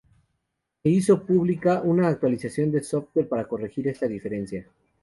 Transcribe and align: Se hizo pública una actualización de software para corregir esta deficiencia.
Se 0.81 0.89
hizo 0.89 1.27
pública 1.27 1.83
una 1.83 2.07
actualización 2.07 2.71
de 2.71 2.81
software 2.81 3.27
para 3.29 3.47
corregir 3.47 3.87
esta 3.87 4.07
deficiencia. 4.07 4.65